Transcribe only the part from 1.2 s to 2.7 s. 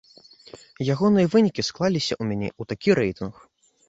вынікі склаліся ў мяне